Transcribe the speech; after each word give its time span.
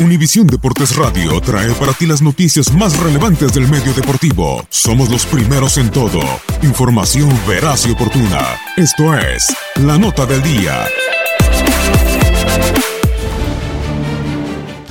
Univisión 0.00 0.46
Deportes 0.46 0.96
Radio 0.96 1.38
trae 1.42 1.72
para 1.74 1.92
ti 1.92 2.06
las 2.06 2.22
noticias 2.22 2.72
más 2.72 2.98
relevantes 2.98 3.52
del 3.52 3.68
medio 3.68 3.92
deportivo. 3.92 4.64
Somos 4.70 5.10
los 5.10 5.26
primeros 5.26 5.76
en 5.76 5.90
todo. 5.90 6.20
Información 6.62 7.28
veraz 7.46 7.86
y 7.86 7.90
oportuna. 7.90 8.56
Esto 8.78 9.14
es 9.14 9.54
La 9.76 9.98
Nota 9.98 10.24
del 10.24 10.42
Día. 10.42 10.86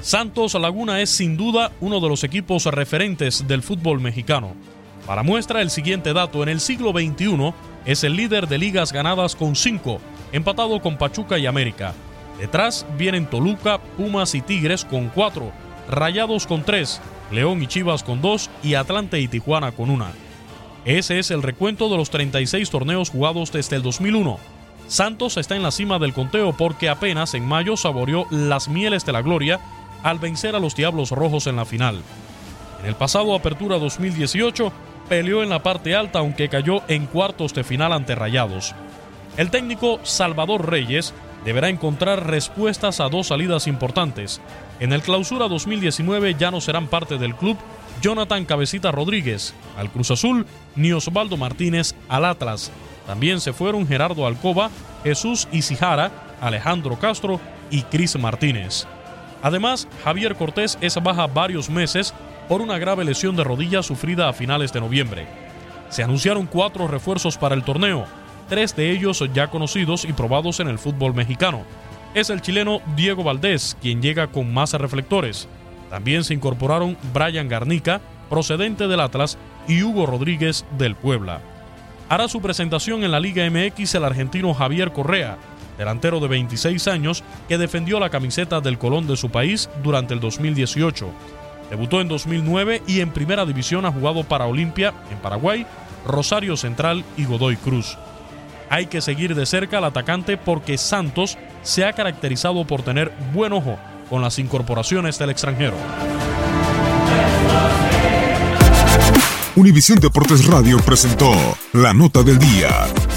Santos 0.00 0.54
Laguna 0.54 1.00
es 1.00 1.10
sin 1.10 1.36
duda 1.36 1.72
uno 1.80 1.98
de 1.98 2.08
los 2.08 2.22
equipos 2.22 2.66
referentes 2.66 3.48
del 3.48 3.62
fútbol 3.62 4.00
mexicano. 4.00 4.54
Para 5.06 5.24
muestra 5.24 5.62
el 5.62 5.70
siguiente 5.70 6.12
dato, 6.12 6.44
en 6.44 6.48
el 6.48 6.60
siglo 6.60 6.92
XXI 6.92 7.52
es 7.86 8.04
el 8.04 8.14
líder 8.14 8.46
de 8.46 8.58
ligas 8.58 8.92
ganadas 8.92 9.34
con 9.34 9.56
5, 9.56 10.00
empatado 10.30 10.80
con 10.80 10.96
Pachuca 10.96 11.38
y 11.38 11.46
América. 11.46 11.94
Detrás 12.38 12.86
vienen 12.96 13.26
Toluca, 13.26 13.78
Pumas 13.96 14.34
y 14.34 14.40
Tigres 14.40 14.84
con 14.84 15.08
4, 15.08 15.52
Rayados 15.88 16.46
con 16.46 16.62
3, 16.62 17.00
León 17.30 17.62
y 17.62 17.66
Chivas 17.66 18.02
con 18.02 18.20
2 18.20 18.50
y 18.62 18.74
Atlante 18.74 19.20
y 19.20 19.28
Tijuana 19.28 19.72
con 19.72 19.90
1. 19.90 20.06
Ese 20.84 21.18
es 21.18 21.30
el 21.30 21.42
recuento 21.42 21.88
de 21.88 21.96
los 21.96 22.10
36 22.10 22.68
torneos 22.70 23.10
jugados 23.10 23.52
desde 23.52 23.76
el 23.76 23.82
2001. 23.82 24.38
Santos 24.88 25.36
está 25.36 25.54
en 25.54 25.62
la 25.62 25.70
cima 25.70 25.98
del 25.98 26.12
conteo 26.12 26.52
porque 26.52 26.88
apenas 26.88 27.34
en 27.34 27.46
mayo 27.46 27.76
saboreó 27.76 28.26
las 28.30 28.68
mieles 28.68 29.06
de 29.06 29.12
la 29.12 29.22
gloria 29.22 29.60
al 30.02 30.18
vencer 30.18 30.56
a 30.56 30.58
los 30.58 30.74
Diablos 30.74 31.10
Rojos 31.10 31.46
en 31.46 31.56
la 31.56 31.64
final. 31.64 32.02
En 32.80 32.86
el 32.86 32.96
pasado 32.96 33.34
Apertura 33.34 33.78
2018 33.78 34.72
peleó 35.08 35.42
en 35.42 35.50
la 35.50 35.62
parte 35.62 35.94
alta 35.94 36.18
aunque 36.18 36.48
cayó 36.48 36.82
en 36.88 37.06
cuartos 37.06 37.54
de 37.54 37.62
final 37.62 37.92
ante 37.92 38.14
Rayados. 38.16 38.74
El 39.36 39.50
técnico 39.50 40.00
Salvador 40.02 40.68
Reyes 40.68 41.14
deberá 41.44 41.68
encontrar 41.68 42.26
respuestas 42.26 43.00
a 43.00 43.08
dos 43.08 43.28
salidas 43.28 43.66
importantes. 43.66 44.40
En 44.80 44.92
el 44.92 45.02
clausura 45.02 45.48
2019 45.48 46.34
ya 46.38 46.50
no 46.50 46.60
serán 46.60 46.86
parte 46.86 47.18
del 47.18 47.34
club 47.34 47.56
Jonathan 48.00 48.44
Cabecita 48.44 48.90
Rodríguez 48.90 49.54
al 49.76 49.90
Cruz 49.90 50.10
Azul 50.10 50.46
ni 50.76 50.92
Osvaldo 50.92 51.36
Martínez 51.36 51.94
al 52.08 52.24
Atlas. 52.24 52.70
También 53.06 53.40
se 53.40 53.52
fueron 53.52 53.86
Gerardo 53.86 54.26
Alcoba, 54.26 54.70
Jesús 55.04 55.48
Isijara, 55.52 56.10
Alejandro 56.40 56.98
Castro 56.98 57.40
y 57.70 57.82
Cris 57.82 58.18
Martínez. 58.18 58.86
Además, 59.42 59.88
Javier 60.04 60.36
Cortés 60.36 60.78
es 60.80 61.00
baja 61.02 61.26
varios 61.26 61.68
meses 61.68 62.14
por 62.48 62.60
una 62.60 62.78
grave 62.78 63.04
lesión 63.04 63.34
de 63.34 63.44
rodilla 63.44 63.82
sufrida 63.82 64.28
a 64.28 64.32
finales 64.32 64.72
de 64.72 64.80
noviembre. 64.80 65.26
Se 65.88 66.02
anunciaron 66.02 66.46
cuatro 66.46 66.86
refuerzos 66.88 67.36
para 67.36 67.54
el 67.54 67.64
torneo, 67.64 68.06
tres 68.48 68.76
de 68.76 68.90
ellos 68.90 69.22
ya 69.32 69.48
conocidos 69.48 70.04
y 70.04 70.12
probados 70.12 70.60
en 70.60 70.68
el 70.68 70.78
fútbol 70.78 71.14
mexicano. 71.14 71.62
Es 72.14 72.30
el 72.30 72.42
chileno 72.42 72.80
Diego 72.94 73.24
Valdés, 73.24 73.76
quien 73.80 74.02
llega 74.02 74.26
con 74.26 74.52
más 74.52 74.72
reflectores. 74.74 75.48
También 75.88 76.24
se 76.24 76.34
incorporaron 76.34 76.96
Brian 77.12 77.48
Garnica, 77.48 78.00
procedente 78.28 78.88
del 78.88 79.00
Atlas, 79.00 79.38
y 79.68 79.82
Hugo 79.82 80.06
Rodríguez 80.06 80.64
del 80.78 80.94
Puebla. 80.94 81.40
Hará 82.08 82.28
su 82.28 82.42
presentación 82.42 83.04
en 83.04 83.10
la 83.10 83.20
Liga 83.20 83.48
MX 83.48 83.94
el 83.94 84.04
argentino 84.04 84.52
Javier 84.52 84.92
Correa, 84.92 85.38
delantero 85.78 86.20
de 86.20 86.28
26 86.28 86.88
años 86.88 87.24
que 87.48 87.58
defendió 87.58 87.98
la 87.98 88.10
camiseta 88.10 88.60
del 88.60 88.78
Colón 88.78 89.06
de 89.06 89.16
su 89.16 89.30
país 89.30 89.70
durante 89.82 90.12
el 90.14 90.20
2018. 90.20 91.08
Debutó 91.70 92.00
en 92.02 92.08
2009 92.08 92.82
y 92.86 93.00
en 93.00 93.10
primera 93.10 93.46
división 93.46 93.86
ha 93.86 93.92
jugado 93.92 94.24
para 94.24 94.46
Olimpia 94.46 94.92
en 95.10 95.18
Paraguay, 95.18 95.66
Rosario 96.06 96.56
Central 96.56 97.04
y 97.16 97.24
Godoy 97.24 97.56
Cruz. 97.56 97.96
Hay 98.72 98.86
que 98.86 99.02
seguir 99.02 99.34
de 99.34 99.44
cerca 99.44 99.76
al 99.76 99.84
atacante 99.84 100.38
porque 100.38 100.78
Santos 100.78 101.36
se 101.62 101.84
ha 101.84 101.92
caracterizado 101.92 102.66
por 102.66 102.80
tener 102.80 103.12
buen 103.34 103.52
ojo 103.52 103.78
con 104.08 104.22
las 104.22 104.38
incorporaciones 104.38 105.18
del 105.18 105.28
extranjero. 105.28 105.74
Univisión 109.56 109.98
Deportes 109.98 110.46
Radio 110.46 110.78
presentó 110.78 111.34
la 111.74 111.92
nota 111.92 112.22
del 112.22 112.38
día. 112.38 112.70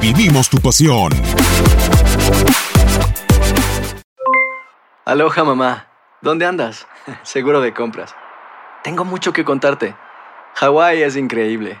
Vivimos 0.00 0.48
tu 0.48 0.58
pasión. 0.58 1.10
Aloha 5.04 5.42
mamá, 5.42 5.88
¿dónde 6.22 6.46
andas? 6.46 6.86
Seguro 7.24 7.60
de 7.60 7.74
compras. 7.74 8.14
Tengo 8.84 9.04
mucho 9.04 9.32
que 9.32 9.44
contarte. 9.44 9.96
Hawái 10.54 11.02
es 11.02 11.16
increíble. 11.16 11.80